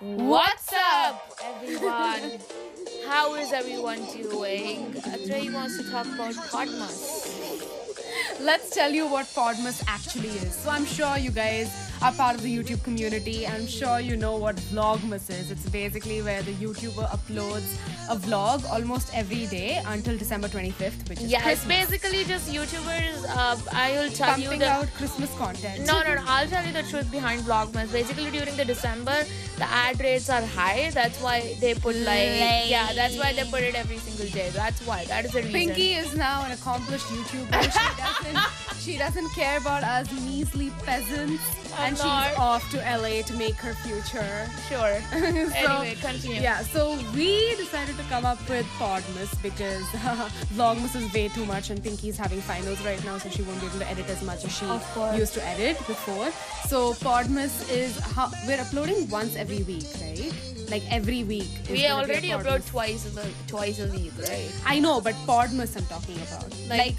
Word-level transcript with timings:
What's 0.00 0.72
up, 0.72 1.34
everyone? 1.42 2.38
How 3.08 3.34
is 3.34 3.52
everyone 3.52 3.98
doing? 4.12 4.94
Trey 5.26 5.50
wants 5.50 5.76
to 5.76 5.90
talk 5.90 6.06
about 6.06 6.34
Podmas. 6.34 7.26
Let's 8.40 8.70
tell 8.70 8.92
you 8.92 9.08
what 9.08 9.26
Podmas 9.26 9.82
actually 9.88 10.28
is. 10.28 10.54
So 10.54 10.70
I'm 10.70 10.84
sure 10.84 11.18
you 11.18 11.32
guys 11.32 11.87
are 12.02 12.12
part 12.12 12.36
of 12.36 12.42
the 12.42 12.54
YouTube 12.56 12.82
community. 12.84 13.46
I'm 13.46 13.66
sure 13.66 13.98
you 14.00 14.16
know 14.16 14.36
what 14.36 14.56
Vlogmas 14.56 15.28
is. 15.30 15.50
It's 15.50 15.68
basically 15.68 16.22
where 16.22 16.42
the 16.42 16.52
YouTuber 16.52 17.08
uploads 17.10 17.76
a 18.10 18.16
vlog 18.16 18.64
almost 18.70 19.14
every 19.14 19.46
day 19.46 19.82
until 19.86 20.16
December 20.16 20.48
25th, 20.48 21.08
which 21.08 21.20
is 21.20 21.30
Yeah, 21.30 21.48
it's 21.50 21.64
basically 21.64 22.24
just 22.24 22.50
YouTubers. 22.50 23.24
Uh, 23.28 23.56
I 23.72 23.92
will 23.92 24.10
tell 24.10 24.28
pumping 24.34 24.52
you 24.52 24.58
the. 24.58 24.68
out 24.68 24.86
Christmas 24.96 25.32
content. 25.36 25.86
No, 25.86 26.02
no, 26.02 26.14
no. 26.14 26.22
I'll 26.26 26.46
tell 26.48 26.64
you 26.64 26.72
the 26.72 26.84
truth 26.84 27.10
behind 27.10 27.42
Vlogmas. 27.42 27.92
Basically, 27.92 28.30
during 28.30 28.56
the 28.56 28.64
December, 28.64 29.24
the 29.56 29.64
ad 29.64 30.00
rates 30.00 30.30
are 30.30 30.42
high. 30.44 30.90
That's 30.94 31.20
why 31.20 31.56
they 31.60 31.74
put 31.74 31.96
like, 31.96 32.68
yeah, 32.70 32.92
that's 32.94 33.16
why 33.18 33.32
they 33.32 33.44
put 33.44 33.62
it 33.62 33.74
every 33.74 33.98
single 33.98 34.26
day. 34.32 34.50
That's 34.54 34.80
why. 34.86 35.04
That 35.06 35.24
is 35.24 35.32
the 35.32 35.42
reason. 35.42 35.52
Pinky 35.52 35.92
is 35.94 36.14
now 36.14 36.44
an 36.44 36.52
accomplished 36.52 37.06
YouTuber. 37.06 37.62
She 37.78 38.02
doesn't, 38.02 38.78
she 38.80 38.98
doesn't 38.98 39.28
care 39.34 39.58
about 39.58 39.82
us 39.82 40.10
measly 40.24 40.70
peasants, 40.84 41.42
and 41.88 41.96
she's 41.96 42.38
off 42.38 42.70
to 42.70 42.76
LA 42.78 43.22
to 43.22 43.34
make 43.34 43.54
her 43.56 43.74
future. 43.74 44.48
Sure. 44.68 45.00
So- 45.48 45.80
anyway, 45.80 45.96
continue. 46.00 46.40
Yeah, 46.40 46.60
so 46.62 46.96
we 47.14 47.54
decided 47.56 47.96
to 47.96 48.02
come 48.04 48.24
up 48.24 48.38
with 48.48 48.66
Podmas 48.78 49.30
because 49.42 49.82
Vlogmas 50.56 50.94
is 50.96 51.12
way 51.12 51.28
too 51.28 51.44
much 51.46 51.70
and 51.70 51.82
Pinky's 51.82 52.16
having 52.16 52.40
finals 52.40 52.80
right 52.84 53.02
now, 53.04 53.18
so 53.18 53.28
she 53.28 53.42
won't 53.42 53.60
be 53.60 53.66
able 53.66 53.78
to 53.78 53.88
edit 53.90 54.08
as 54.08 54.22
much 54.22 54.44
as 54.44 54.52
she 54.56 54.66
used 55.16 55.34
to 55.34 55.44
edit 55.46 55.76
before. 55.86 56.30
So 56.68 56.92
Podmas 56.94 57.54
is 57.70 57.98
how 58.14 58.30
we're 58.46 58.60
uploading 58.60 59.08
once 59.10 59.36
every 59.36 59.62
week, 59.62 59.86
right? 60.00 60.32
Like 60.70 60.82
every 60.92 61.24
week. 61.24 61.48
We 61.70 61.86
already 61.88 62.28
upload 62.28 62.66
twice 62.68 63.06
a 63.16 63.26
twice 63.46 63.80
a 63.80 63.88
week, 63.90 64.12
right? 64.28 64.50
I 64.66 64.78
know, 64.80 65.00
but 65.00 65.14
Podmas 65.26 65.76
I'm 65.76 65.86
talking 65.86 66.16
about. 66.26 66.50
Like- 66.68 66.78
Like, 66.78 66.96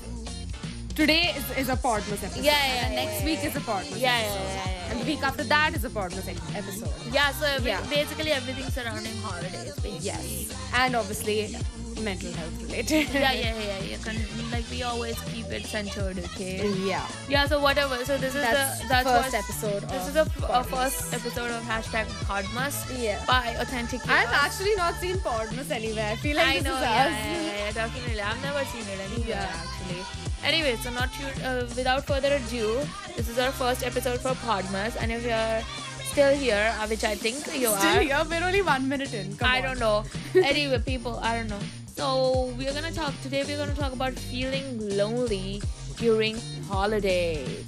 today 0.96 1.34
is, 1.38 1.46
is 1.58 1.70
a 1.70 1.76
Podmas 1.78 2.24
episode. 2.24 2.44
Yeah, 2.44 2.52
yeah, 2.58 2.86
And 2.86 2.94
yeah, 2.94 3.04
next 3.06 3.20
yeah, 3.20 3.26
week 3.26 3.40
yeah. 3.44 3.50
is 3.50 3.56
a 3.56 3.60
Podmas 3.62 4.02
Yeah, 4.02 4.12
episode. 4.18 4.40
yeah, 4.40 4.56
yeah, 4.56 4.66
yeah. 4.66 4.69
And 4.90 5.00
the 5.02 5.06
week 5.06 5.24
after 5.24 5.44
that 5.44 5.74
is 5.76 5.86
a 5.86 5.90
Podmas 5.90 6.28
e- 6.28 6.58
episode. 6.58 6.90
Yeah, 7.14 7.32
so 7.32 7.46
every, 7.46 7.72
Yeah. 7.72 7.82
basically 7.90 8.32
everything 8.32 8.66
surrounding 8.72 9.16
holidays, 9.22 9.74
basically. 9.76 10.00
Yes. 10.02 10.54
And 10.74 10.96
obviously 10.96 11.56
mental 12.02 12.32
health 12.32 12.62
related. 12.64 13.10
Yeah, 13.14 13.34
yeah, 13.34 13.56
yeah, 13.60 13.80
yeah. 13.90 13.98
Con- 14.06 14.52
like 14.52 14.64
we 14.72 14.84
always 14.84 15.20
keep 15.32 15.46
it 15.48 15.66
centered, 15.66 16.18
okay? 16.20 16.66
Yeah. 16.88 17.06
Yeah. 17.28 17.46
So 17.48 17.60
whatever. 17.60 17.98
So 18.06 18.18
this 18.18 18.34
is 18.36 18.42
That's 18.42 18.82
the 18.82 18.88
that's 18.88 19.10
first 19.10 19.34
episode 19.36 19.84
This 19.90 20.08
is 20.08 20.16
uh, 20.16 20.64
first 20.64 21.14
episode 21.14 21.52
of 21.52 21.62
hashtag 21.64 22.06
Podmas 22.26 22.76
Yeah. 22.98 23.24
by 23.28 23.56
Authentic. 23.60 24.00
I've 24.08 24.30
actually 24.32 24.76
not 24.76 24.96
seen 24.96 25.18
Podmas 25.18 25.70
anywhere. 25.72 26.12
I 26.12 26.16
feel 26.16 26.38
like 26.38 26.48
I 26.48 26.54
this 26.56 26.64
know, 26.64 26.76
is 26.78 26.82
yeah, 26.82 27.06
us. 27.06 27.12
yeah, 27.12 27.42
yeah, 27.42 27.66
yeah, 27.66 27.72
definitely. 27.74 28.22
I've 28.22 28.42
never 28.42 28.64
seen 28.66 28.86
it 28.94 29.00
anywhere 29.12 29.28
Yeah. 29.28 29.62
actually. 29.62 30.04
Anyway, 30.44 30.76
so 30.78 30.90
not 30.92 31.10
uh, 31.44 31.66
without 31.76 32.06
further 32.06 32.36
ado, 32.36 32.80
this 33.16 33.28
is 33.30 33.38
our 33.38 33.52
first 33.52 33.86
episode 33.86 34.20
for 34.22 34.32
Podmas, 34.46 34.96
and 35.02 35.12
if 35.12 35.26
you're 35.26 35.62
still 36.06 36.36
here, 36.36 36.74
uh, 36.80 36.88
which 36.88 37.04
I 37.04 37.16
think 37.16 37.36
you 37.48 37.68
Still 37.68 37.74
are, 37.74 38.00
here, 38.00 38.24
we're 38.30 38.44
only 38.44 38.62
one 38.62 38.88
minute 38.88 39.14
in. 39.14 39.36
Come 39.36 39.50
I 39.50 39.58
on. 39.58 39.64
don't 39.64 39.80
know. 39.80 40.06
anyway, 40.36 40.80
people, 40.86 41.20
I 41.22 41.36
don't 41.38 41.50
know. 41.50 41.60
So 41.88 42.54
we're 42.58 42.74
gonna 42.74 42.92
talk 42.92 43.14
today. 43.22 43.44
We're 43.46 43.58
gonna 43.58 43.76
talk 43.76 43.94
about 43.94 44.14
feeling 44.14 44.98
lonely 44.98 45.62
during 45.98 46.38
holidays. 46.68 47.66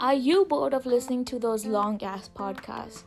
Are 0.00 0.14
you 0.14 0.44
bored 0.44 0.74
of 0.74 0.84
listening 0.84 1.24
to 1.26 1.38
those 1.38 1.64
long 1.64 2.02
ass 2.02 2.28
podcasts? 2.28 3.04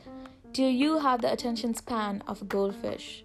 Do 0.58 0.63
you 0.63 0.98
have 0.98 1.21
the 1.21 1.31
attention 1.31 1.76
span 1.76 2.23
of 2.27 2.42
a 2.42 2.45
goldfish? 2.45 3.21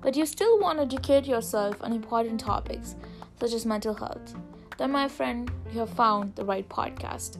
But 0.00 0.14
you 0.14 0.24
still 0.24 0.60
want 0.60 0.78
to 0.78 0.84
educate 0.84 1.26
yourself 1.26 1.74
on 1.80 1.92
important 1.92 2.38
topics 2.38 2.94
such 3.40 3.52
as 3.52 3.66
mental 3.66 3.94
health? 3.94 4.36
Then, 4.76 4.92
my 4.92 5.08
friend, 5.08 5.50
you 5.72 5.80
have 5.80 5.90
found 5.90 6.36
the 6.36 6.44
right 6.44 6.68
podcast. 6.68 7.38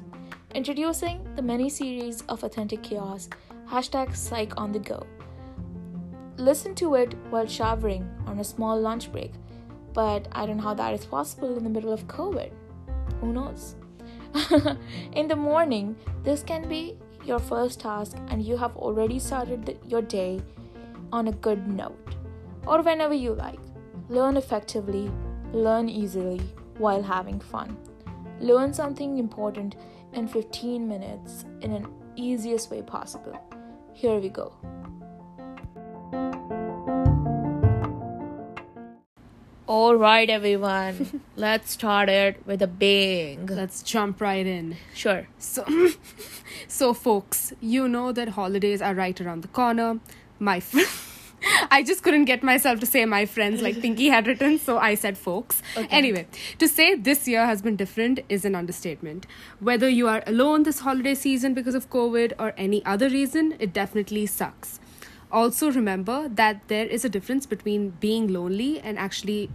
Introducing 0.57 1.23
the 1.37 1.43
mini 1.43 1.71
series 1.71 2.23
of 2.23 2.43
Authentic 2.43 2.83
Chaos, 2.83 3.29
hashtag 3.69 4.17
Psych 4.17 4.61
on 4.61 4.73
the 4.73 4.81
Go. 4.81 5.07
Listen 6.37 6.75
to 6.75 6.97
it 6.97 7.15
while 7.31 7.47
showering 7.47 8.11
on 8.27 8.41
a 8.41 8.45
small 8.45 8.77
lunch 8.81 9.13
break, 9.13 9.35
but 9.95 10.27
I 10.33 10.47
don't 10.47 10.57
know 10.57 10.65
how 10.65 10.75
that 10.75 10.95
is 10.95 11.07
possible 11.07 11.57
in 11.57 11.63
the 11.63 11.71
middle 11.71 11.93
of 11.93 12.09
COVID. 12.09 12.51
Who 13.21 13.33
knows? 13.33 13.77
in 15.13 15.29
the 15.29 15.37
morning, 15.37 15.95
this 16.25 16.43
can 16.43 16.69
be 16.69 16.99
your 17.29 17.39
first 17.39 17.81
task, 17.81 18.17
and 18.29 18.43
you 18.43 18.57
have 18.57 18.77
already 18.77 19.19
started 19.19 19.67
the- 19.67 19.77
your 19.87 20.03
day 20.03 20.41
on 21.13 21.29
a 21.29 21.33
good 21.33 21.69
note. 21.69 22.17
Or 22.67 22.83
whenever 22.83 23.15
you 23.15 23.35
like. 23.35 23.61
Learn 24.09 24.37
effectively, 24.37 25.11
learn 25.53 25.89
easily 25.89 26.41
while 26.79 27.03
having 27.03 27.41
fun. 27.41 27.77
Learn 28.41 28.73
something 28.73 29.19
important 29.19 29.77
in 30.15 30.27
15 30.27 30.89
minutes 30.89 31.45
in 31.61 31.73
an 31.73 31.87
easiest 32.17 32.71
way 32.71 32.83
possible. 32.83 33.37
Here 33.93 34.19
we 34.19 34.29
go. 34.29 34.53
All 39.79 39.95
right, 39.95 40.29
everyone. 40.29 41.23
Let's 41.37 41.71
start 41.71 42.09
it 42.09 42.45
with 42.45 42.63
a 42.63 42.67
bang. 42.67 43.47
Let's 43.47 43.81
jump 43.85 44.21
right 44.21 44.45
in. 44.45 44.77
Sure. 44.93 45.29
So, 45.39 45.65
so 46.67 46.93
folks, 46.93 47.53
you 47.61 47.87
know 47.89 48.11
that 48.11 48.31
holidays 48.31 48.83
are 48.83 48.93
right 48.93 49.21
around 49.21 49.43
the 49.43 49.49
corner. 49.59 50.01
My 50.41 50.59
fr- 50.71 50.81
I 51.71 51.85
just 51.85 52.03
couldn't 52.03 52.25
get 52.25 52.43
myself 52.43 52.81
to 52.81 52.87
say 52.87 53.05
my 53.05 53.25
friends 53.25 53.63
like 53.63 53.81
Pinky 53.81 54.09
had 54.09 54.27
written, 54.27 54.59
so 54.59 54.79
I 54.79 54.97
said 54.97 55.17
folks. 55.17 55.63
Anyway, 55.91 56.27
to 56.59 56.67
say 56.67 56.97
this 56.97 57.29
year 57.29 57.47
has 57.47 57.63
been 57.63 57.77
different 57.77 58.19
is 58.29 58.45
an 58.45 58.57
understatement. 58.57 59.29
Whether 59.61 59.89
you 59.89 60.09
are 60.09 60.25
alone 60.27 60.65
this 60.65 60.81
holiday 60.81 61.15
season 61.15 61.55
because 61.55 61.77
of 61.77 61.89
COVID 61.89 62.33
or 62.41 62.53
any 62.57 62.85
other 62.85 63.09
reason, 63.09 63.55
it 63.61 63.73
definitely 63.73 64.27
sucks. 64.27 64.81
Also, 65.31 65.71
remember 65.71 66.29
that 66.31 66.67
there 66.69 66.87
is 66.87 67.05
a 67.05 67.09
difference 67.09 67.45
between 67.45 67.91
being 68.01 68.33
lonely 68.33 68.81
and 68.81 68.99
actually 68.99 69.51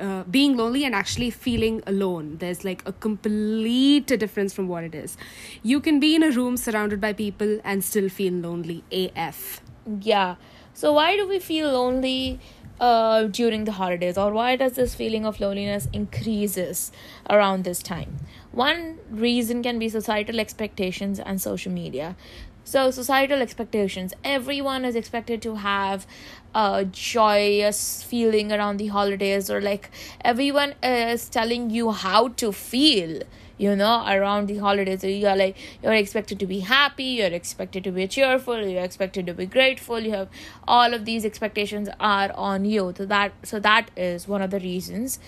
uh, 0.00 0.22
being 0.24 0.56
lonely 0.56 0.84
and 0.84 0.94
actually 0.94 1.30
feeling 1.30 1.82
alone. 1.86 2.38
There's 2.38 2.64
like 2.64 2.82
a 2.86 2.92
complete 2.92 4.06
difference 4.06 4.54
from 4.54 4.66
what 4.66 4.84
it 4.84 4.94
is. 4.94 5.18
You 5.62 5.80
can 5.80 6.00
be 6.00 6.14
in 6.14 6.22
a 6.22 6.30
room 6.30 6.56
surrounded 6.56 7.02
by 7.02 7.12
people 7.12 7.60
and 7.64 7.84
still 7.84 8.08
feel 8.08 8.32
lonely 8.32 8.82
AF. 8.90 9.60
Yeah. 10.00 10.36
So 10.72 10.94
why 10.94 11.16
do 11.16 11.28
we 11.28 11.38
feel 11.38 11.70
lonely 11.70 12.40
uh, 12.80 13.24
during 13.24 13.64
the 13.64 13.72
holidays, 13.72 14.16
or 14.16 14.32
why 14.32 14.56
does 14.56 14.72
this 14.74 14.94
feeling 14.94 15.26
of 15.26 15.40
loneliness 15.40 15.88
increases 15.92 16.92
around 17.28 17.64
this 17.64 17.82
time? 17.82 18.18
One 18.52 18.98
reason 19.10 19.62
can 19.62 19.78
be 19.78 19.88
societal 19.88 20.40
expectations 20.40 21.18
and 21.18 21.40
social 21.40 21.72
media. 21.72 22.16
So 22.68 22.90
societal 22.90 23.40
expectations, 23.40 24.12
everyone 24.22 24.84
is 24.84 24.94
expected 24.94 25.40
to 25.40 25.54
have 25.54 26.06
a 26.54 26.84
joyous 26.84 28.02
feeling 28.02 28.52
around 28.52 28.76
the 28.76 28.88
holidays, 28.88 29.50
or 29.50 29.62
like 29.62 29.90
everyone 30.20 30.74
is 30.82 31.30
telling 31.30 31.70
you 31.70 31.92
how 31.92 32.28
to 32.28 32.52
feel 32.52 33.22
you 33.58 33.74
know 33.76 34.04
around 34.06 34.46
the 34.46 34.56
holidays. 34.58 35.02
So 35.02 35.08
you're 35.08 35.36
like 35.36 35.56
you're 35.82 35.92
expected 35.92 36.38
to 36.38 36.46
be 36.46 36.60
happy 36.60 37.04
you're 37.04 37.26
expected 37.26 37.84
to 37.84 37.90
be 37.90 38.06
cheerful 38.06 38.66
you're 38.66 38.84
expected 38.84 39.26
to 39.26 39.34
be 39.34 39.46
grateful 39.46 39.98
you 39.98 40.12
have 40.12 40.28
all 40.66 40.94
of 40.94 41.04
these 41.04 41.24
expectations 41.24 41.88
are 42.00 42.32
on 42.34 42.64
you. 42.64 42.94
So 42.96 43.04
that 43.06 43.32
so 43.42 43.60
that 43.60 43.90
is 43.96 44.26
one 44.26 44.42
of 44.42 44.50
the 44.50 44.60
reasons. 44.60 45.18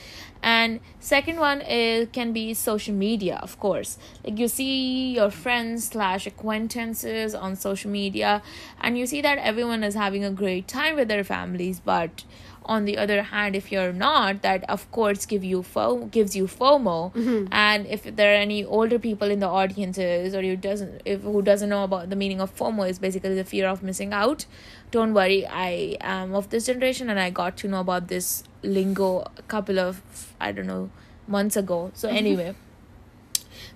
And 0.42 0.80
second 1.00 1.38
one 1.38 1.60
is 1.60 2.08
can 2.12 2.32
be 2.32 2.54
social 2.54 2.94
media 2.94 3.38
of 3.42 3.58
course. 3.58 3.98
Like 4.24 4.38
you 4.38 4.48
see 4.48 5.14
your 5.14 5.30
friends 5.30 5.88
slash 5.88 6.26
acquaintances 6.26 7.34
on 7.34 7.56
social 7.56 7.90
media 7.90 8.42
and 8.80 8.96
you 8.96 9.06
see 9.06 9.20
that 9.20 9.38
everyone 9.38 9.84
is 9.84 9.94
having 9.94 10.24
a 10.24 10.30
great 10.30 10.68
time 10.68 10.96
with 10.96 11.08
their 11.08 11.24
families 11.24 11.80
but 11.80 12.24
on 12.76 12.84
the 12.88 12.96
other 13.04 13.22
hand 13.30 13.56
if 13.60 13.70
you're 13.72 13.92
not 13.92 14.42
that 14.42 14.64
of 14.76 14.84
course 14.96 15.26
give 15.32 15.44
you 15.50 15.62
fo- 15.62 16.06
gives 16.16 16.36
you 16.40 16.46
fomo. 16.46 16.96
And 17.50 17.86
if 17.98 18.04
there 18.20 18.32
are 18.32 18.40
any 18.40 18.64
older 18.64 18.98
people 18.98 19.30
in 19.36 19.40
the 19.40 19.48
audiences 19.62 20.34
or 20.34 20.42
you 20.48 20.56
doesn't 20.68 21.02
if 21.04 21.22
who 21.22 21.42
doesn't 21.50 21.68
know 21.74 21.82
about 21.84 22.10
the 22.14 22.16
meaning 22.24 22.40
of 22.46 22.56
fomo 22.62 22.88
is 22.94 22.98
basically 23.08 23.34
the 23.42 23.44
fear 23.52 23.68
of 23.74 23.82
missing 23.82 24.12
out. 24.22 24.46
Don't 24.90 25.14
worry 25.14 25.46
i 25.64 25.96
am 26.00 26.34
of 26.34 26.50
this 26.54 26.66
generation 26.66 27.10
and 27.10 27.20
i 27.26 27.28
got 27.42 27.56
to 27.64 27.68
know 27.74 27.80
about 27.80 28.08
this 28.08 28.32
lingo 28.62 29.10
a 29.36 29.42
couple 29.54 29.78
of 29.78 30.02
i 30.40 30.50
don't 30.52 30.66
know 30.66 30.90
months 31.30 31.56
ago. 31.56 31.90
So 31.94 32.08
anyway. 32.08 32.54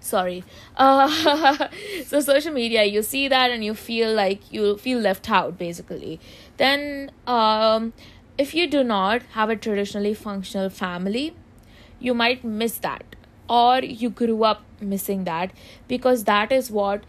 Sorry. 0.00 0.44
Uh, 0.76 1.69
so 2.06 2.20
social 2.20 2.52
media 2.52 2.85
you 2.85 3.02
see 3.02 3.29
that 3.29 3.50
and 3.50 3.64
you 3.64 3.75
feel 3.75 4.12
like 4.12 4.52
you 4.52 4.76
feel 4.76 4.99
left 4.99 5.31
out 5.31 5.56
basically. 5.58 6.20
Then 6.58 7.11
um, 7.26 7.93
if 8.37 8.55
you 8.55 8.67
do 8.67 8.83
not 8.83 9.23
have 9.33 9.51
a 9.51 9.57
traditionally 9.57 10.15
functional 10.15 10.69
family 10.69 11.35
you 12.05 12.15
might 12.15 12.45
miss 12.45 12.79
that. 12.79 13.17
Or 13.49 13.81
you 13.81 14.11
grew 14.11 14.45
up 14.45 14.63
missing 14.81 15.25
that 15.25 15.51
because 15.89 16.25
that 16.25 16.53
is 16.53 16.71
what 16.71 17.05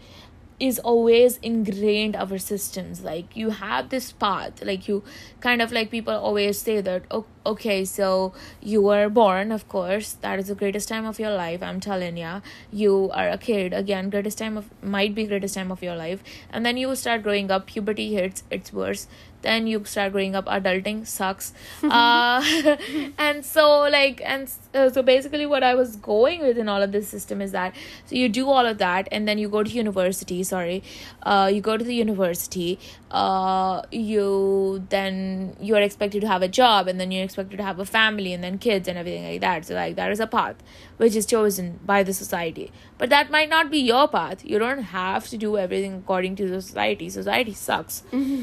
is 0.58 0.78
always 0.78 1.36
ingrained 1.38 2.16
our 2.16 2.38
systems. 2.38 3.02
Like 3.02 3.36
you 3.36 3.50
have 3.50 3.88
this 3.90 4.12
path. 4.12 4.62
Like 4.62 4.88
you 4.88 5.02
kind 5.40 5.62
of 5.62 5.72
like 5.72 5.90
people 5.90 6.14
always 6.14 6.58
say 6.58 6.80
that 6.80 7.04
okay 7.46 7.84
so 7.84 8.32
you 8.60 8.82
were 8.82 9.08
born 9.08 9.52
of 9.52 9.68
course 9.68 10.14
that 10.22 10.38
is 10.40 10.48
the 10.48 10.54
greatest 10.54 10.88
time 10.88 11.04
of 11.06 11.20
your 11.20 11.30
life 11.30 11.62
i'm 11.62 11.78
telling 11.78 12.16
ya. 12.16 12.40
You 12.72 13.10
are 13.14 13.28
a 13.28 13.38
kid 13.38 13.72
again 13.72 14.10
greatest 14.10 14.38
time 14.38 14.56
of 14.56 14.68
might 14.82 15.14
be 15.14 15.26
greatest 15.26 15.54
time 15.54 15.70
of 15.70 15.82
your 15.82 15.96
life. 15.96 16.22
And 16.50 16.66
then 16.66 16.76
you 16.76 16.94
start 16.96 17.22
growing 17.22 17.50
up 17.50 17.66
puberty 17.66 18.14
hits 18.14 18.44
it's 18.50 18.72
worse 18.72 19.06
then 19.46 19.66
you 19.66 19.84
start 19.84 20.12
growing 20.12 20.34
up 20.34 20.46
adulting 20.46 21.06
sucks. 21.06 21.52
Uh, 21.96 22.42
and 23.18 23.44
so 23.44 23.82
like 23.88 24.20
and 24.24 24.50
uh, 24.76 24.90
so 24.90 25.02
basically 25.02 25.46
what 25.46 25.62
i 25.62 25.74
was 25.74 25.96
going 25.96 26.40
with 26.40 26.58
in 26.58 26.68
all 26.68 26.82
of 26.82 26.92
this 26.92 27.08
system 27.08 27.40
is 27.40 27.52
that 27.52 27.74
so 28.04 28.14
you 28.14 28.28
do 28.28 28.48
all 28.48 28.66
of 28.66 28.78
that 28.78 29.08
and 29.10 29.26
then 29.26 29.38
you 29.38 29.48
go 29.48 29.62
to 29.62 29.70
university 29.70 30.42
sorry 30.42 30.82
uh, 31.22 31.50
you 31.52 31.60
go 31.60 31.76
to 31.76 31.84
the 31.84 31.94
university 31.94 32.78
uh, 33.10 33.82
you 33.90 34.84
then 34.90 35.56
you 35.60 35.76
are 35.76 35.80
expected 35.80 36.20
to 36.20 36.26
have 36.26 36.42
a 36.42 36.48
job 36.48 36.88
and 36.88 37.00
then 37.00 37.10
you're 37.10 37.24
expected 37.24 37.56
to 37.56 37.62
have 37.62 37.78
a 37.78 37.84
family 37.84 38.32
and 38.32 38.42
then 38.42 38.58
kids 38.58 38.88
and 38.88 38.98
everything 38.98 39.24
like 39.24 39.40
that. 39.40 39.64
So 39.64 39.74
like 39.74 39.96
that 39.96 40.10
is 40.10 40.20
a 40.20 40.26
path 40.26 40.56
which 40.96 41.14
is 41.14 41.24
chosen 41.24 41.78
by 41.84 42.02
the 42.02 42.12
society. 42.12 42.72
But 42.98 43.10
that 43.10 43.30
might 43.30 43.48
not 43.48 43.70
be 43.70 43.78
your 43.78 44.08
path. 44.08 44.44
You 44.44 44.58
don't 44.58 44.82
have 44.82 45.28
to 45.28 45.38
do 45.38 45.56
everything 45.56 45.94
according 45.94 46.36
to 46.36 46.48
the 46.48 46.60
society. 46.60 47.08
Society 47.08 47.52
sucks. 47.52 48.02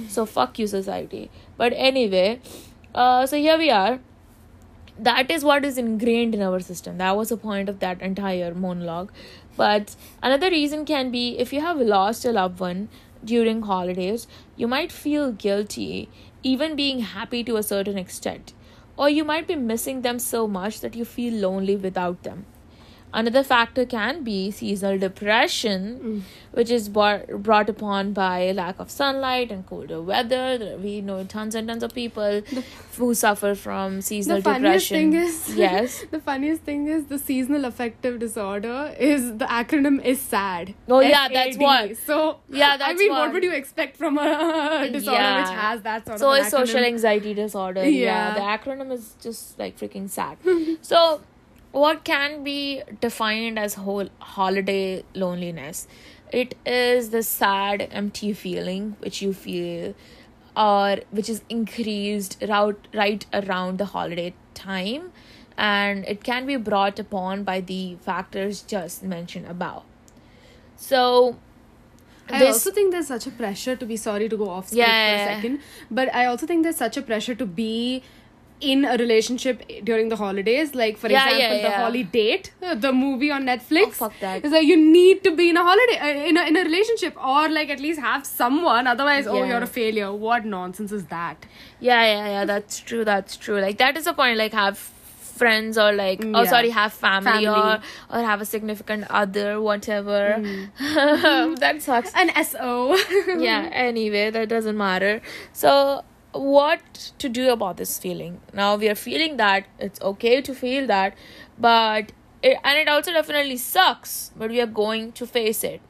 So 0.09 0.25
fuck 0.25 0.57
you 0.57 0.67
society. 0.67 1.29
But 1.57 1.73
anyway 1.75 2.39
uh, 2.95 3.25
so 3.25 3.37
here 3.37 3.57
we 3.57 3.69
are 3.69 3.99
that 4.99 5.31
is 5.31 5.43
what 5.43 5.65
is 5.65 5.77
ingrained 5.77 6.35
in 6.35 6.41
our 6.41 6.59
system. 6.59 6.97
That 6.97 7.17
was 7.17 7.29
the 7.29 7.37
point 7.37 7.69
of 7.69 7.79
that 7.79 8.01
entire 8.01 8.53
monologue. 8.53 9.11
But 9.55 9.95
another 10.21 10.49
reason 10.49 10.85
can 10.85 11.11
be 11.11 11.37
if 11.39 11.53
you 11.53 11.61
have 11.61 11.77
lost 11.77 12.25
a 12.25 12.31
loved 12.31 12.59
one 12.59 12.89
during 13.23 13.61
holidays 13.61 14.27
you 14.57 14.67
might 14.67 14.91
feel 14.91 15.31
guilty 15.31 16.09
even 16.43 16.75
being 16.75 16.99
happy 16.99 17.43
to 17.43 17.55
a 17.55 17.63
certain 17.63 17.97
extent. 17.97 18.53
Or 18.97 19.09
you 19.09 19.23
might 19.23 19.47
be 19.47 19.55
missing 19.55 20.01
them 20.01 20.19
so 20.19 20.47
much 20.47 20.81
that 20.81 20.95
you 20.95 21.05
feel 21.05 21.33
lonely 21.33 21.75
without 21.75 22.23
them 22.23 22.45
Another 23.13 23.43
factor 23.43 23.85
can 23.85 24.23
be 24.23 24.37
seasonal 24.51 24.97
depression, 24.97 25.81
Mm. 26.03 26.21
which 26.59 26.71
is 26.71 26.89
brought, 26.89 27.27
brought 27.47 27.69
upon 27.69 28.11
by 28.13 28.51
lack 28.51 28.79
of 28.79 28.89
sunlight 28.89 29.51
and 29.51 29.65
colder 29.65 30.01
weather. 30.01 30.77
We 30.81 31.01
know 31.01 31.23
tons 31.23 31.53
and 31.55 31.67
tons 31.67 31.83
of 31.83 31.93
people 31.93 32.41
who 32.97 33.13
suffer 33.13 33.53
from 33.55 34.01
seasonal 34.01 34.37
the 34.37 34.43
funniest 34.43 34.89
depression. 34.89 35.11
thing 35.11 35.19
is 35.21 35.55
yes. 35.63 36.05
the 36.11 36.19
funniest 36.19 36.63
thing 36.63 36.87
is 36.87 37.05
the 37.05 37.19
seasonal 37.19 37.65
affective 37.65 38.17
disorder 38.19 38.95
is 38.99 39.37
the 39.37 39.45
acronym 39.45 40.03
is 40.03 40.19
sad 40.21 40.73
Oh, 40.87 40.99
yeah, 41.01 41.27
that's 41.31 41.55
SAD. 41.57 41.61
what. 41.61 41.97
so 41.97 42.37
Yeah, 42.49 42.77
that's 42.77 42.91
i 42.91 42.93
mean 42.93 43.11
what. 43.11 43.19
what 43.25 43.33
would 43.33 43.43
you 43.43 43.51
expect 43.51 43.97
from 43.97 44.17
a 44.17 44.89
disorder 44.91 45.19
Yeah. 45.21 45.41
which 45.41 45.53
has 45.59 45.81
that 45.83 46.05
sort 46.07 46.19
So 46.19 46.31
of 46.31 46.39
is 46.45 46.49
social 46.49 46.83
anxiety 46.83 47.33
disorder. 47.33 47.83
Yeah. 47.83 48.05
Yeah. 48.07 48.33
The 48.39 48.41
acronym 48.55 48.91
is 48.91 49.15
just 49.21 49.57
like 49.59 49.77
freaking 49.79 50.09
sad. 50.09 50.37
so 50.81 51.21
what 51.73 52.03
can 52.05 52.43
be 52.43 52.81
defined 53.01 53.59
as 53.59 53.73
whole 53.73 54.09
holiday 54.19 55.03
loneliness? 55.13 55.87
It 56.31 56.55
is 56.65 57.09
the 57.09 57.21
sad, 57.23 57.87
empty 57.91 58.33
feeling 58.33 58.95
which 58.99 59.21
you 59.21 59.33
feel 59.33 59.93
or 60.55 60.97
which 61.11 61.29
is 61.29 61.41
increased 61.49 62.37
right, 62.47 62.75
right 62.93 63.25
around 63.33 63.77
the 63.79 63.85
holiday 63.85 64.33
time 64.53 65.11
and 65.57 66.05
it 66.05 66.23
can 66.23 66.45
be 66.45 66.55
brought 66.55 66.99
upon 66.99 67.43
by 67.43 67.59
the 67.61 67.95
factors 68.01 68.61
just 68.61 69.03
mentioned 69.03 69.47
above. 69.47 69.83
So 70.75 71.37
I 72.29 72.39
this- 72.39 72.53
also 72.55 72.71
think 72.71 72.91
there's 72.91 73.07
such 73.07 73.27
a 73.27 73.31
pressure 73.31 73.75
to 73.75 73.85
be 73.85 73.97
sorry 73.97 74.29
to 74.29 74.37
go 74.37 74.49
off 74.49 74.67
script 74.67 74.79
Yeah, 74.87 75.25
for 75.25 75.31
a 75.31 75.35
second, 75.35 75.59
but 75.91 76.13
I 76.13 76.25
also 76.25 76.47
think 76.47 76.63
there's 76.63 76.77
such 76.77 76.97
a 76.97 77.01
pressure 77.01 77.35
to 77.35 77.45
be 77.45 78.03
in 78.71 78.85
a 78.85 78.95
relationship 79.01 79.61
during 79.89 80.09
the 80.13 80.15
holidays. 80.15 80.73
Like 80.81 80.97
for 80.97 81.09
Yeah, 81.09 81.23
example, 81.25 81.39
yeah, 81.39 81.53
the 81.63 81.69
yeah. 81.69 81.83
Holidate, 81.83 82.51
the 82.85 82.93
movie 82.93 83.31
on 83.31 83.45
Netflix. 83.51 83.87
Oh, 83.87 83.91
fuck 84.03 84.13
that. 84.21 84.43
It's 84.43 84.53
like 84.53 84.67
you 84.67 84.77
need 84.77 85.23
to 85.25 85.35
be 85.35 85.49
in 85.49 85.57
a 85.57 85.63
holiday, 85.63 85.97
uh, 86.07 86.29
in 86.31 86.37
a 86.37 86.45
in 86.53 86.57
a 86.57 86.63
relationship, 86.63 87.17
or 87.33 87.49
like 87.49 87.69
at 87.77 87.79
least 87.89 87.99
have 87.99 88.25
someone. 88.25 88.87
Otherwise, 88.95 89.27
oh, 89.27 89.43
you're 89.51 89.63
a 89.69 89.71
failure. 89.75 90.11
What 90.13 90.45
nonsense 90.55 90.91
is 91.01 91.05
that? 91.17 91.45
Yeah, 91.79 92.03
yeah, 92.13 92.27
yeah. 92.37 92.45
That's 92.45 92.79
true. 92.79 93.03
That's 93.13 93.37
true. 93.37 93.59
Like 93.67 93.77
that 93.85 93.97
is 94.03 94.05
the 94.11 94.13
point. 94.13 94.37
Like 94.37 94.53
have 94.53 94.89
friends 95.33 95.77
or 95.83 95.91
like 95.91 96.19
Mm, 96.21 96.33
oh 96.39 96.45
sorry 96.45 96.69
have 96.69 96.93
family, 96.93 97.47
or 97.47 97.79
or 98.17 98.19
have 98.25 98.41
a 98.41 98.45
significant 98.45 99.05
other 99.09 99.59
whatever 99.67 100.19
Mm. 100.39 101.57
that 101.63 101.81
sucks 101.81 102.11
An 102.13 102.29
SO. 102.45 102.95
yeah 103.49 103.67
anyway 103.73 104.29
that 104.29 104.47
doesn't 104.47 104.77
matter 104.77 105.21
so 105.51 106.03
what 106.33 107.11
to 107.19 107.29
do 107.29 107.49
about 107.51 107.77
this 107.77 107.97
feeling. 107.99 108.41
Now 108.53 108.75
we 108.75 108.89
are 108.89 108.95
feeling 108.95 109.37
that 109.37 109.65
it's 109.79 110.01
okay 110.01 110.41
to 110.41 110.53
feel 110.53 110.87
that 110.87 111.15
but 111.57 112.11
it, 112.41 112.57
and 112.63 112.77
it 112.77 112.87
also 112.87 113.11
definitely 113.13 113.57
sucks 113.57 114.31
but 114.35 114.49
we 114.49 114.59
are 114.59 114.67
going 114.67 115.11
to 115.13 115.25
face 115.25 115.63
it. 115.63 115.81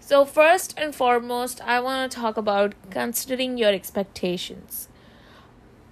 So 0.00 0.24
first 0.24 0.74
and 0.78 0.94
foremost 0.94 1.60
i 1.62 1.80
want 1.80 2.10
to 2.10 2.18
talk 2.18 2.36
about 2.36 2.74
considering 2.90 3.58
your 3.58 3.72
expectations 3.72 4.88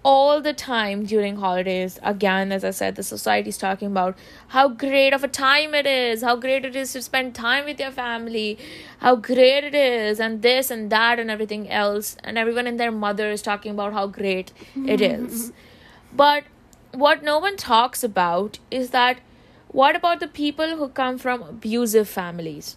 all 0.09 0.41
the 0.41 0.53
time 0.53 1.05
during 1.05 1.37
holidays. 1.37 1.99
Again 2.15 2.53
as 2.57 2.65
i 2.69 2.71
said 2.71 2.97
the 2.97 3.03
society 3.03 3.49
is 3.55 3.59
talking 3.59 3.89
about 3.89 4.19
how 4.57 4.69
great 4.83 5.17
of 5.17 5.25
a 5.25 5.31
time 5.37 5.75
it 5.79 5.87
is 5.93 6.23
how 6.23 6.35
great 6.45 6.65
it 6.69 6.77
is 6.83 6.93
to 6.93 7.03
spend 7.07 7.35
time 7.35 7.65
with 7.65 7.81
your 7.85 7.91
family 7.91 8.59
how 8.99 9.15
great 9.17 9.65
it 9.65 9.75
is 9.75 10.21
and 10.21 10.43
this 10.43 10.71
and 10.71 10.91
that 10.91 11.19
and 11.19 11.31
everything 11.31 11.69
else. 11.71 12.17
And 12.25 12.39
everyone 12.39 12.67
and 12.67 12.81
their 12.81 12.93
mother 12.93 13.31
is 13.31 13.43
talking 13.43 13.73
about 13.73 13.93
how 13.93 14.07
great 14.07 14.53
it 14.95 15.01
is. 15.01 15.53
But 16.13 16.45
what 16.93 17.23
no 17.23 17.39
one 17.39 17.57
talks 17.57 18.03
about 18.03 18.59
is 18.71 18.91
that 18.91 19.19
what 19.69 19.97
about 19.97 20.21
the 20.21 20.29
people 20.29 20.77
who 20.77 20.89
come 20.89 21.19
from 21.19 21.43
abusive 21.43 22.09
families? 22.09 22.75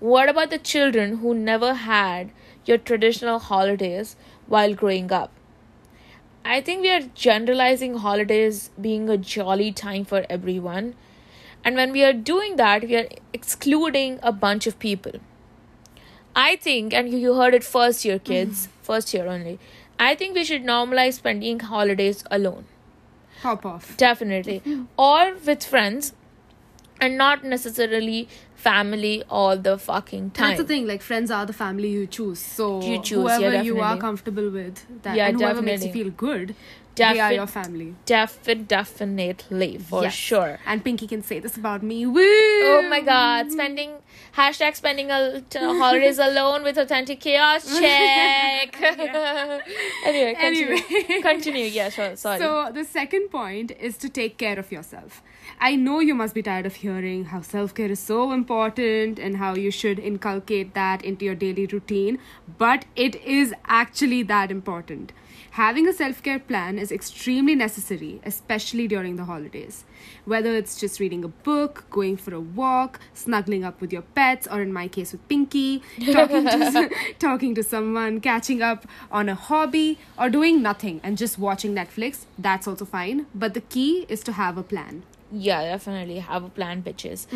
What 0.00 0.30
about 0.30 0.50
the 0.50 0.58
children 0.58 1.18
who 1.18 1.34
never 1.34 1.74
had 1.74 2.30
your 2.64 2.78
traditional 2.78 3.38
holidays 3.38 4.16
while 4.46 4.74
growing 4.74 5.12
up 5.12 5.30
I 6.44 6.60
think 6.60 6.82
we 6.82 6.90
are 6.90 7.02
generalizing 7.14 7.98
holidays 7.98 8.70
being 8.80 9.08
a 9.08 9.16
jolly 9.16 9.72
time 9.72 10.04
for 10.04 10.24
everyone. 10.28 10.94
And 11.64 11.76
when 11.76 11.92
we 11.92 12.02
are 12.04 12.12
doing 12.12 12.56
that, 12.56 12.82
we 12.82 12.96
are 12.96 13.08
excluding 13.32 14.18
a 14.22 14.32
bunch 14.32 14.66
of 14.66 14.78
people. 14.78 15.12
I 16.34 16.56
think, 16.56 16.92
and 16.92 17.08
you- 17.10 17.34
heard 17.34 17.54
it 17.54 17.64
first 17.64 18.04
year, 18.04 18.18
kids, 18.18 18.66
mm-hmm. 18.66 18.82
first 18.82 19.14
year 19.14 19.26
only. 19.26 19.58
I 19.98 20.14
think 20.14 20.34
we 20.34 20.44
should 20.44 20.64
normalize 20.64 21.14
spending 21.14 21.60
holidays 21.60 22.24
alone. 22.30 22.64
Hop 23.42 23.64
off. 23.66 23.96
Definitely. 23.96 24.60
Mm-hmm. 24.60 24.84
or 24.96 25.34
with 25.46 25.64
friends, 25.64 26.12
and 27.04 27.18
not 27.18 27.44
necessarily 27.52 28.18
family 28.64 29.12
all 29.38 29.56
the 29.68 29.76
fucking 29.84 30.30
time. 30.30 30.50
That's 30.50 30.60
the 30.62 30.66
thing. 30.72 30.86
Like 30.86 31.02
friends 31.02 31.30
are 31.38 31.44
the 31.46 31.52
family 31.60 31.88
you 31.88 32.06
choose. 32.06 32.38
So 32.38 32.66
You 32.90 32.98
choose, 33.02 33.24
yeah, 33.24 33.38
whoever 33.38 33.62
you 33.70 33.80
are 33.80 33.96
comfortable 34.04 34.50
with, 34.58 34.84
that, 35.02 35.16
Yeah, 35.16 35.28
and 35.28 35.40
whoever 35.40 35.62
makes 35.62 35.82
you 35.82 35.88
definitely. 35.88 36.12
feel 36.12 36.12
good, 36.26 36.54
they 36.96 37.18
are 37.20 37.32
your 37.32 37.46
family. 37.46 37.94
Defi- 38.06 38.54
definitely, 38.54 39.78
for 39.78 40.02
Yes. 40.02 40.14
sure. 40.14 40.58
And 40.66 40.84
Pinky 40.84 41.06
can 41.06 41.22
say 41.22 41.38
this 41.38 41.56
about 41.56 41.82
me. 41.82 42.06
Woo! 42.06 42.20
Oh 42.22 42.86
my 42.90 43.00
god, 43.00 43.50
spending 43.50 43.92
hashtag 44.36 44.76
spending 44.76 45.10
a 45.10 45.42
t- 45.48 45.58
holidays 45.58 46.18
alone 46.28 46.62
with 46.62 46.78
authentic 46.78 47.20
chaos 47.20 47.64
check. 47.80 48.76
anyway, 50.04 50.34
continue. 50.38 50.76
Anyway. 50.76 51.20
continue. 51.22 51.64
Yeah, 51.66 51.88
sure. 51.90 52.16
Sorry. 52.16 52.38
So 52.38 52.70
the 52.72 52.84
second 52.84 53.28
point 53.30 53.72
is 53.80 53.96
to 53.98 54.08
take 54.08 54.36
care 54.38 54.58
of 54.58 54.70
yourself. 54.72 55.22
I 55.60 55.76
know 55.76 56.00
you 56.00 56.14
must 56.14 56.34
be 56.34 56.42
tired 56.42 56.66
of 56.66 56.76
hearing 56.76 57.26
how 57.26 57.40
self 57.42 57.74
care 57.74 57.90
is 57.90 58.00
so 58.00 58.32
important 58.32 59.18
and 59.18 59.36
how 59.36 59.54
you 59.54 59.70
should 59.70 59.98
inculcate 59.98 60.74
that 60.74 61.04
into 61.04 61.24
your 61.24 61.34
daily 61.34 61.66
routine, 61.66 62.18
but 62.58 62.84
it 62.96 63.16
is 63.16 63.54
actually 63.66 64.22
that 64.24 64.50
important. 64.50 65.12
Having 65.52 65.86
a 65.86 65.92
self 65.92 66.22
care 66.22 66.38
plan 66.38 66.78
is 66.78 66.90
extremely 66.90 67.54
necessary, 67.54 68.22
especially 68.24 68.88
during 68.88 69.16
the 69.16 69.24
holidays. 69.24 69.84
Whether 70.24 70.54
it's 70.54 70.80
just 70.80 70.98
reading 70.98 71.24
a 71.24 71.28
book, 71.28 71.84
going 71.90 72.16
for 72.16 72.34
a 72.34 72.40
walk, 72.40 73.00
snuggling 73.12 73.62
up 73.62 73.78
with 73.82 73.92
your 73.92 74.00
pets, 74.00 74.48
or 74.50 74.62
in 74.62 74.72
my 74.72 74.88
case 74.88 75.12
with 75.12 75.28
Pinky, 75.28 75.82
talking 76.10 76.46
to, 76.46 76.90
talking 77.18 77.54
to 77.54 77.62
someone, 77.62 78.20
catching 78.22 78.62
up 78.62 78.86
on 79.10 79.28
a 79.28 79.34
hobby, 79.34 79.98
or 80.18 80.30
doing 80.30 80.62
nothing 80.62 81.00
and 81.04 81.18
just 81.18 81.38
watching 81.38 81.74
Netflix, 81.74 82.24
that's 82.38 82.66
also 82.66 82.86
fine. 82.86 83.26
But 83.34 83.52
the 83.52 83.60
key 83.60 84.06
is 84.08 84.22
to 84.22 84.32
have 84.32 84.56
a 84.56 84.62
plan. 84.62 85.02
yeah, 85.30 85.62
definitely 85.64 86.18
have 86.20 86.44
a 86.44 86.48
plan, 86.48 86.82
bitches. 86.82 87.26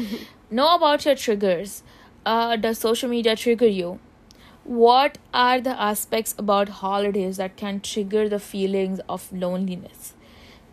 Know 0.50 0.74
about 0.74 1.04
your 1.04 1.14
triggers. 1.16 1.82
Uh, 2.24 2.56
does 2.56 2.78
social 2.78 3.08
media 3.10 3.36
trigger 3.36 3.66
you? 3.66 3.98
What 4.66 5.18
are 5.32 5.60
the 5.60 5.80
aspects 5.80 6.34
about 6.36 6.68
holidays 6.68 7.36
that 7.36 7.56
can 7.56 7.80
trigger 7.80 8.28
the 8.28 8.40
feelings 8.40 9.00
of 9.08 9.32
loneliness? 9.32 10.14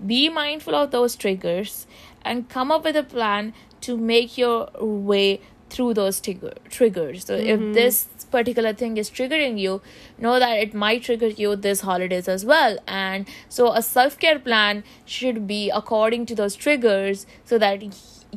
be 0.05 0.29
mindful 0.29 0.75
of 0.75 0.91
those 0.91 1.15
triggers 1.15 1.87
and 2.23 2.49
come 2.49 2.71
up 2.71 2.83
with 2.83 2.95
a 2.95 3.03
plan 3.03 3.53
to 3.81 3.97
make 3.97 4.37
your 4.37 4.69
way 4.79 5.41
through 5.69 5.93
those 5.93 6.19
trigger- 6.19 6.53
triggers. 6.69 7.25
So 7.25 7.35
if 7.35 7.59
mm-hmm. 7.59 7.73
this 7.73 8.07
particular 8.31 8.73
thing 8.73 8.97
is 8.97 9.09
triggering 9.09 9.59
you 9.59 9.81
know 10.17 10.39
that 10.39 10.57
it 10.57 10.73
might 10.73 11.03
trigger 11.03 11.27
you 11.27 11.55
this 11.55 11.81
holidays 11.81 12.27
as 12.27 12.45
well. 12.45 12.77
And 12.87 13.27
so 13.49 13.73
a 13.73 13.81
self-care 13.81 14.39
plan 14.39 14.83
should 15.05 15.47
be 15.47 15.69
according 15.69 16.25
to 16.27 16.35
those 16.35 16.55
triggers 16.55 17.25
so 17.43 17.57
that 17.57 17.83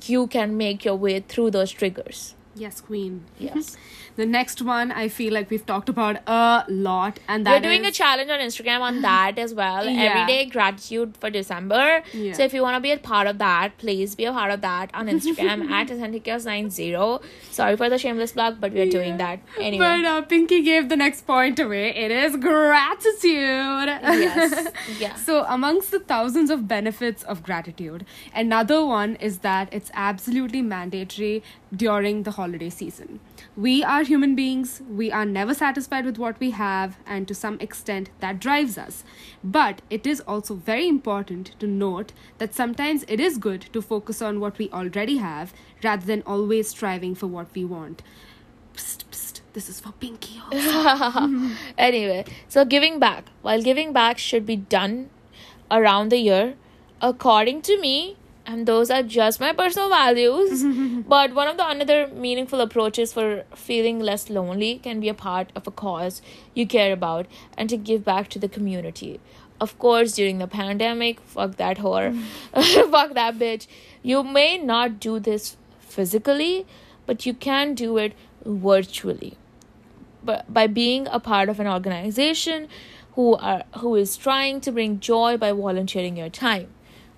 you 0.04 0.26
can 0.26 0.56
make 0.56 0.84
your 0.84 0.96
way 0.96 1.20
through 1.20 1.50
those 1.50 1.70
triggers 1.70 2.34
Yes, 2.56 2.80
queen. 2.80 3.24
yes 3.38 3.76
The 4.16 4.24
next 4.24 4.62
one 4.62 4.92
I 4.92 5.08
feel 5.08 5.32
like 5.34 5.50
we've 5.50 5.64
talked 5.70 5.90
about 5.90 6.16
a 6.26 6.64
lot, 6.68 7.18
and 7.28 7.44
that 7.46 7.56
we're 7.56 7.64
doing 7.68 7.84
a 7.84 7.90
challenge 7.96 8.30
on 8.36 8.40
instagram 8.44 8.80
on 8.80 9.00
that 9.08 9.38
as 9.38 9.52
well 9.58 9.84
Yeah. 9.88 10.04
everyday 10.10 10.46
gratitude 10.54 11.16
for 11.24 11.28
december 11.34 12.02
Yeah. 12.14 12.32
so 12.38 12.44
if 12.44 12.54
you 12.58 12.62
want 12.62 12.76
to 12.76 12.80
be 12.86 12.92
a 12.92 12.98
part 13.08 13.26
of 13.32 13.36
that 13.42 13.76
please 13.82 14.14
be 14.14 14.24
a 14.24 14.32
part 14.38 14.50
of 14.56 14.62
that 14.62 14.90
on 14.94 15.06
instagram 15.16 15.66
at 15.80 15.88
authenticchaos90 15.96 17.22
sorry 17.50 17.76
for 17.76 17.90
the 17.90 17.98
shameless 17.98 18.32
plug 18.32 18.58
but 18.60 18.72
we're 18.72 18.88
doing 18.98 19.18
that 19.18 19.40
anyway 19.58 19.86
But 19.86 20.04
uh, 20.14 20.22
Pinky 20.22 20.62
gave 20.62 20.88
the 20.88 20.96
next 20.96 21.26
point 21.26 21.58
away. 21.58 21.84
It 22.04 22.10
is 22.10 22.36
gratitude. 22.36 23.88
yes 24.24 24.68
yeah 24.98 25.14
So, 25.14 25.44
amongst 25.48 25.90
the 25.90 26.00
thousands 26.00 26.50
of 26.50 26.66
benefits 26.68 27.22
of 27.24 27.42
gratitude, 27.42 28.04
another 28.34 28.84
one 28.84 29.16
is 29.16 29.38
that 29.38 29.68
it's 29.72 29.90
absolutely 29.94 30.62
mandatory 30.62 31.42
during 31.84 32.22
the 32.22 32.30
holiday 32.30 32.45
season. 32.70 33.20
We 33.56 33.82
are 33.82 34.02
human 34.02 34.34
beings, 34.34 34.82
we 34.88 35.10
are 35.10 35.24
never 35.24 35.54
satisfied 35.54 36.04
with 36.04 36.18
what 36.18 36.38
we 36.40 36.50
have, 36.50 36.96
and 37.06 37.26
to 37.28 37.34
some 37.34 37.58
extent, 37.60 38.10
that 38.20 38.40
drives 38.40 38.78
us. 38.78 39.04
But 39.42 39.82
it 39.90 40.06
is 40.06 40.20
also 40.20 40.54
very 40.54 40.88
important 40.88 41.58
to 41.58 41.66
note 41.66 42.12
that 42.38 42.54
sometimes 42.54 43.04
it 43.08 43.20
is 43.20 43.38
good 43.38 43.62
to 43.72 43.82
focus 43.82 44.22
on 44.22 44.40
what 44.40 44.58
we 44.58 44.70
already 44.70 45.18
have 45.18 45.52
rather 45.82 46.06
than 46.06 46.22
always 46.26 46.68
striving 46.68 47.14
for 47.14 47.26
what 47.26 47.48
we 47.54 47.64
want. 47.64 48.02
Psst, 48.74 49.04
psst, 49.10 49.40
this 49.52 49.68
is 49.68 49.80
for 49.80 49.92
Pinky. 49.92 50.40
anyway, 51.78 52.24
so 52.48 52.64
giving 52.64 52.98
back. 52.98 53.24
While 53.42 53.62
giving 53.62 53.92
back 53.92 54.18
should 54.18 54.46
be 54.46 54.56
done 54.56 55.10
around 55.70 56.10
the 56.10 56.18
year, 56.18 56.54
according 57.00 57.62
to 57.62 57.80
me, 57.80 58.16
and 58.46 58.66
those 58.66 58.90
are 58.90 59.02
just 59.02 59.40
my 59.40 59.52
personal 59.52 59.88
values. 59.88 60.64
but 61.08 61.34
one 61.34 61.48
of 61.48 61.56
the 61.56 61.68
another 61.68 62.06
meaningful 62.08 62.60
approaches 62.60 63.12
for 63.12 63.44
feeling 63.54 63.98
less 64.00 64.28
lonely 64.30 64.78
can 64.78 65.00
be 65.00 65.08
a 65.08 65.14
part 65.14 65.50
of 65.54 65.66
a 65.66 65.70
cause 65.70 66.22
you 66.54 66.66
care 66.66 66.92
about 66.92 67.26
and 67.58 67.68
to 67.68 67.76
give 67.76 68.04
back 68.04 68.28
to 68.30 68.38
the 68.38 68.48
community. 68.48 69.20
Of 69.60 69.78
course, 69.78 70.14
during 70.14 70.38
the 70.38 70.46
pandemic, 70.46 71.20
fuck 71.20 71.56
that 71.56 71.78
whore, 71.78 72.18
fuck 72.90 73.14
that 73.14 73.38
bitch. 73.38 73.66
You 74.02 74.22
may 74.22 74.58
not 74.58 75.00
do 75.00 75.18
this 75.18 75.56
physically, 75.80 76.66
but 77.06 77.26
you 77.26 77.34
can 77.34 77.74
do 77.74 77.96
it 77.96 78.14
virtually 78.44 79.36
but 80.26 80.52
by 80.52 80.66
being 80.66 81.06
a 81.06 81.20
part 81.20 81.48
of 81.48 81.60
an 81.60 81.68
organization 81.68 82.68
who 83.14 83.34
are 83.36 83.62
who 83.78 83.94
is 83.94 84.16
trying 84.16 84.60
to 84.60 84.72
bring 84.72 84.98
joy 85.00 85.36
by 85.36 85.52
volunteering 85.52 86.16
your 86.16 86.28
time 86.28 86.68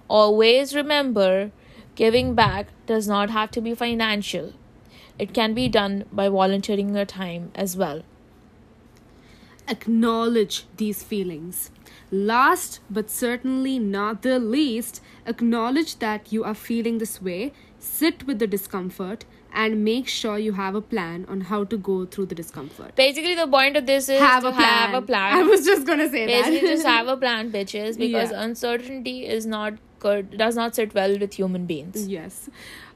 always 0.08 0.74
remember 0.74 1.50
giving 1.94 2.34
back 2.34 2.68
does 2.86 3.06
not 3.08 3.30
have 3.30 3.50
to 3.50 3.60
be 3.60 3.74
financial 3.74 4.52
it 5.18 5.34
can 5.34 5.52
be 5.54 5.68
done 5.68 6.04
by 6.12 6.28
volunteering 6.28 6.94
your 6.94 7.04
time 7.04 7.50
as 7.54 7.76
well 7.76 8.02
acknowledge 9.68 10.64
these 10.78 11.02
feelings. 11.02 11.70
Last 12.10 12.80
but 12.88 13.10
certainly 13.10 13.78
not 13.78 14.22
the 14.22 14.38
least, 14.38 15.02
acknowledge 15.26 15.98
that 15.98 16.32
you 16.32 16.42
are 16.42 16.54
feeling 16.54 16.96
this 16.98 17.20
way, 17.20 17.52
sit 17.78 18.26
with 18.26 18.38
the 18.38 18.46
discomfort, 18.46 19.26
and 19.52 19.84
make 19.84 20.08
sure 20.08 20.38
you 20.38 20.52
have 20.52 20.74
a 20.74 20.80
plan 20.80 21.26
on 21.28 21.42
how 21.42 21.64
to 21.64 21.76
go 21.76 22.04
through 22.06 22.26
the 22.26 22.34
discomfort. 22.34 22.94
basically 22.96 23.34
the 23.34 23.46
point 23.46 23.76
of 23.76 23.86
this 23.86 24.08
is 24.08 24.18
Have 24.20 24.42
to 24.42 24.48
a 24.48 24.52
plan. 24.52 24.64
have 24.68 24.94
a 25.02 25.06
plan 25.06 25.34
I 25.38 25.42
was 25.42 25.64
just 25.64 25.86
gonna 25.86 26.08
say 26.08 26.26
basically 26.26 26.60
that. 26.60 26.66
just 26.76 26.86
have 26.86 27.08
a 27.08 27.16
plan 27.24 27.50
bitches 27.50 27.98
because 27.98 28.30
Yeah. 28.30 28.42
uncertainty 28.42 29.26
is 29.26 29.46
not 29.46 29.74
good 29.99 30.37
does 30.38 30.57
not 30.57 30.75
sit 30.75 30.95
well 30.95 31.19
with 31.19 31.35
human 31.35 31.67
beings 31.67 32.07
Yes. 32.09 32.49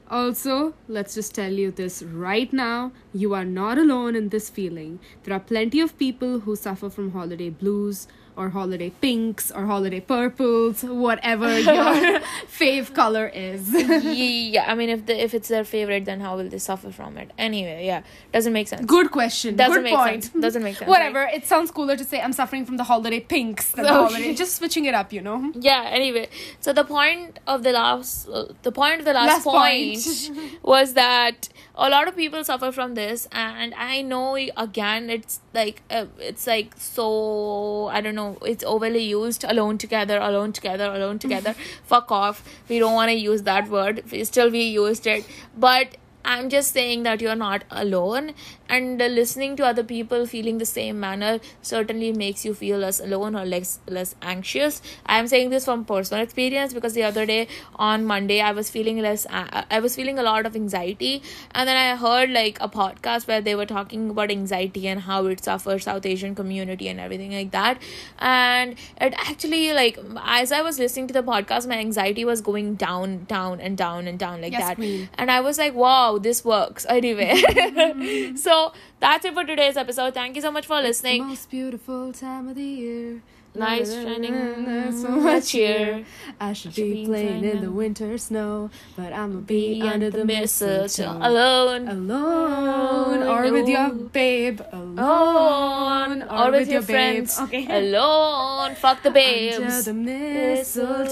Also, 0.09 0.73
let's 0.87 1.15
just 1.15 1.33
tell 1.33 1.51
you 1.51 1.71
this 1.71 2.03
right 2.03 2.51
now 2.53 2.91
you 3.13 3.33
are 3.33 3.45
not 3.45 3.77
alone 3.77 4.15
in 4.15 4.29
this 4.29 4.49
feeling. 4.49 4.99
There 5.23 5.33
are 5.35 5.39
plenty 5.39 5.79
of 5.79 5.97
people 5.97 6.41
who 6.41 6.55
suffer 6.55 6.89
from 6.89 7.11
holiday 7.11 7.49
blues 7.49 8.07
or 8.35 8.49
holiday 8.49 8.89
pinks 9.01 9.51
or 9.51 9.65
holiday 9.65 9.99
purples, 9.99 10.83
whatever 10.83 11.47
your 11.59 12.19
fave 12.59 12.93
color 12.93 13.27
is. 13.33 13.69
yeah 13.73 14.65
i 14.71 14.75
mean 14.75 14.89
if 14.89 15.05
the 15.05 15.15
if 15.23 15.33
it's 15.33 15.47
their 15.49 15.63
favorite 15.63 16.05
then 16.05 16.19
how 16.19 16.35
will 16.37 16.49
they 16.49 16.57
suffer 16.57 16.91
from 16.91 17.17
it 17.17 17.31
anyway 17.37 17.85
yeah 17.85 18.01
doesn't 18.31 18.53
make 18.53 18.67
sense 18.67 18.85
Good 18.85 19.11
question. 19.11 19.55
Doesn't 19.55 19.73
Good 19.75 19.83
make 19.83 19.95
point. 19.95 20.23
sense. 20.25 20.41
Doesn't 20.41 20.63
make 20.63 20.75
sense, 20.77 20.89
Whatever. 20.89 21.21
It 21.23 21.45
sounds 21.45 21.71
cooler 21.71 21.95
to 21.95 22.03
say 22.03 22.19
I'm 22.21 22.33
suffering 22.33 22.65
from 22.65 22.77
the 22.77 22.83
holiday 22.83 23.19
pinks 23.19 23.71
than 23.71 23.85
the 23.85 23.91
Okay. 23.91 24.13
holiday. 24.13 24.33
Just 24.35 24.55
switching 24.55 24.85
it 24.85 24.93
up, 24.93 25.13
you 25.13 25.21
know. 25.21 25.51
yeah 25.55 25.83
anyway 25.99 26.27
so 26.59 26.73
the 26.73 26.83
point 26.83 27.39
of 27.47 27.63
the 27.63 27.71
last 27.71 28.27
uh, 28.29 28.45
the 28.63 28.71
point 28.71 28.99
of 28.99 29.05
the 29.05 29.13
last, 29.13 29.45
Last 29.45 29.45
point, 29.45 30.03
point. 30.37 30.63
was 30.73 30.93
that 30.93 31.49
a 31.75 31.89
lot 31.89 32.07
of 32.07 32.15
people 32.15 32.43
suffer 32.43 32.71
from 32.71 32.93
this 32.93 33.27
and 33.31 33.73
i 33.75 34.01
know 34.01 34.35
again 34.35 35.09
it's 35.09 35.39
like 35.53 35.81
uh, 35.89 36.05
it's 36.19 36.45
like 36.45 36.73
so 36.77 37.87
i 37.91 37.99
don't 37.99 38.15
know 38.15 38.37
it's 38.45 38.63
overly 38.63 39.03
used 39.03 39.43
alone 39.43 39.77
together 39.77 40.17
alone 40.19 40.51
together 40.53 40.85
alone 40.93 41.19
together. 41.19 41.55
Fuck 41.85 42.11
off. 42.11 42.43
We 42.69 42.79
don't 42.79 42.93
want 42.93 43.09
to 43.09 43.15
use 43.15 43.43
that 43.43 43.69
word. 43.69 44.03
We 44.11 44.23
still 44.23 44.49
we 44.49 44.63
used 44.63 45.07
it. 45.07 45.25
But 45.57 45.97
i'm 46.25 46.49
just 46.49 46.71
saying 46.73 47.03
that 47.03 47.21
you're 47.21 47.35
not 47.35 47.63
alone 47.71 48.33
and 48.69 48.97
listening 48.97 49.55
to 49.55 49.65
other 49.65 49.83
people 49.83 50.25
feeling 50.25 50.57
the 50.57 50.65
same 50.65 50.99
manner 50.99 51.39
certainly 51.61 52.11
makes 52.13 52.43
you 52.45 52.53
feel 52.53 52.77
less 52.79 52.99
alone 52.99 53.35
or 53.35 53.45
less 53.45 53.79
less 53.87 54.15
anxious. 54.21 54.81
I'm 55.05 55.27
saying 55.27 55.49
this 55.51 55.65
from 55.65 55.83
personal 55.85 56.23
experience 56.23 56.73
because 56.73 56.93
the 56.93 57.03
other 57.03 57.25
day 57.25 57.47
on 57.75 58.05
monday 58.05 58.39
i 58.41 58.51
was 58.51 58.69
feeling 58.69 58.99
less 58.99 59.25
uh, 59.29 59.63
i 59.69 59.79
was 59.79 59.95
feeling 59.95 60.17
a 60.17 60.23
lot 60.23 60.45
of 60.45 60.55
anxiety 60.55 61.21
and 61.51 61.67
then 61.67 61.77
i 61.77 61.95
heard 61.95 62.29
like 62.31 62.57
a 62.61 62.69
podcast 62.69 63.27
where 63.27 63.41
they 63.41 63.53
were 63.53 63.65
talking 63.65 64.09
about 64.09 64.31
anxiety 64.31 64.87
and 64.87 65.01
how 65.01 65.25
it 65.25 65.43
suffers 65.43 65.83
south 65.83 66.05
asian 66.05 66.33
community 66.33 66.87
and 66.87 66.99
everything 66.99 67.31
like 67.31 67.51
that. 67.51 67.79
And 68.19 68.75
it 68.99 69.13
actually 69.17 69.73
like 69.73 69.99
as 70.23 70.51
i 70.51 70.61
was 70.61 70.79
listening 70.79 71.07
to 71.07 71.13
the 71.13 71.23
podcast 71.23 71.67
my 71.67 71.77
anxiety 71.77 72.25
was 72.25 72.41
going 72.41 72.75
down 72.75 73.25
down 73.25 73.59
and 73.59 73.77
down 73.77 74.07
and 74.07 74.17
down 74.17 74.41
like 74.41 74.51
Yes, 74.53 74.61
that. 74.69 74.75
queen. 74.77 75.09
and 75.15 75.29
i 75.29 75.39
was 75.41 75.57
like 75.57 75.73
wow 75.73 76.12
this 76.19 76.43
works. 76.45 76.85
Anyway. 76.93 77.41
Mm-hmm. 77.41 78.35
So 78.37 78.71
that's 78.99 79.25
it 79.25 79.33
for 79.33 79.43
today's 79.43 79.77
episode. 79.77 80.13
Thank 80.13 80.35
you 80.35 80.41
so 80.41 80.51
much 80.51 80.65
for 80.67 80.79
listening. 80.81 81.25
most 81.25 81.49
beautiful 81.49 82.13
time 82.13 82.47
of 82.47 82.55
the 82.55 82.63
year. 82.63 83.21
nice 83.55 83.93
shining 83.93 84.91
so 84.93 85.09
much 85.09 85.51
here. 85.51 86.05
I 86.39 86.53
should 86.53 86.73
should 86.73 86.83
be 86.83 86.93
be 86.93 87.05
playing 87.05 87.39
playing 87.39 87.57
in 87.57 87.61
the 87.61 87.71
winter 87.71 88.17
snow, 88.17 88.71
but 88.95 89.13
I'ma 89.13 89.41
be, 89.41 89.81
be 89.81 89.87
under 89.87 90.09
the 90.09 90.25
mistletoe. 90.25 91.17
alone. 91.21 91.87
Alone 91.87 93.23
or 93.23 93.51
with 93.51 93.67
your 93.67 93.89
babe. 93.91 94.61
alone 94.71 96.23
or, 96.23 96.51
with, 96.51 96.69
your, 96.69 96.81
friends. 96.81 97.39
Okay. 97.39 97.67
alone. 97.69 98.75
Fuck 98.75 99.03
the 99.03 99.11
babes. 99.11 99.57
Under 99.57 99.81
the 99.81 99.93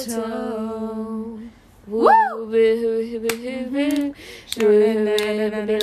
mistletoe. 0.02 1.31
Woo! 1.92 2.08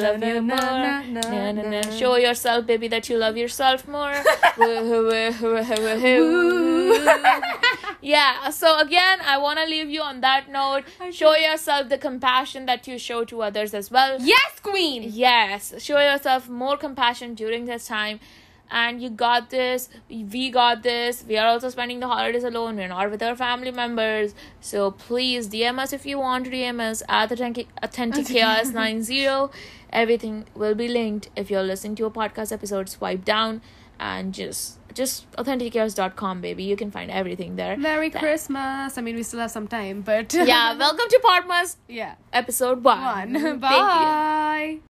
Love 0.02 0.22
you 0.24 0.42
more. 0.42 1.92
Show 1.98 2.16
yourself, 2.16 2.66
baby, 2.66 2.88
that 2.88 3.08
you 3.08 3.16
love 3.18 3.36
yourself 3.36 3.86
more. 3.86 4.14
Yeah. 8.00 8.50
So 8.50 8.78
again, 8.78 9.18
I 9.24 9.38
want 9.38 9.58
to 9.58 9.66
leave 9.66 9.90
you 9.90 10.02
on 10.02 10.20
that 10.20 10.50
note. 10.50 10.84
Show 11.12 11.34
yourself 11.36 11.88
the 11.88 11.98
compassion 11.98 12.66
that 12.66 12.86
you 12.86 12.98
show 12.98 13.24
to 13.24 13.42
others 13.42 13.74
as 13.74 13.90
well. 13.90 14.16
Yes, 14.20 14.60
queen. 14.62 15.02
Yes, 15.12 15.74
show 15.82 15.98
yourself 16.00 16.48
more 16.48 16.76
compassion 16.76 17.34
during 17.34 17.64
this 17.66 17.86
time. 17.86 18.20
And 18.70 19.00
you 19.02 19.08
got 19.10 19.50
this. 19.50 19.88
We 20.10 20.50
got 20.50 20.82
this. 20.82 21.24
We 21.26 21.36
are 21.38 21.46
also 21.46 21.68
spending 21.70 22.00
the 22.00 22.08
holidays 22.08 22.44
alone. 22.44 22.76
We're 22.76 22.88
not 22.88 23.10
with 23.10 23.22
our 23.22 23.34
family 23.34 23.70
members. 23.70 24.34
So 24.60 24.90
please 24.90 25.48
DM 25.48 25.78
us 25.78 25.92
if 25.92 26.04
you 26.04 26.18
want 26.18 26.44
to 26.46 26.50
DM 26.50 26.80
us 26.80 27.02
at 27.08 27.32
Authentic, 27.32 27.68
Authentic 27.82 28.26
Chaos 28.26 28.68
90. 28.72 29.26
Everything 29.92 30.44
will 30.54 30.74
be 30.74 30.86
linked. 30.88 31.30
If 31.34 31.50
you're 31.50 31.62
listening 31.62 31.94
to 31.96 32.04
a 32.04 32.10
podcast 32.10 32.52
episode, 32.52 32.88
swipe 32.90 33.24
down 33.24 33.62
and 33.98 34.34
just 34.34 34.74
just 34.94 35.30
authenticchaos.com, 35.32 36.40
baby. 36.40 36.64
You 36.64 36.74
can 36.76 36.90
find 36.90 37.10
everything 37.10 37.56
there. 37.56 37.76
Merry 37.76 38.10
Christmas. 38.10 38.98
I 38.98 39.00
mean, 39.00 39.16
we 39.16 39.22
still 39.22 39.40
have 39.40 39.50
some 39.50 39.68
time, 39.68 40.00
but 40.02 40.32
Yeah, 40.34 40.76
welcome 40.76 41.06
to 41.08 41.20
Podmas 41.24 41.76
yeah. 41.88 42.16
episode 42.32 42.82
one. 42.84 43.32
One. 43.34 43.58
Bye. 43.60 44.78